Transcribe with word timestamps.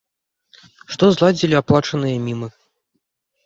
Што 0.93 1.05
зладзілі 1.19 1.61
аплачаныя 1.61 2.17
мімы. 2.27 2.47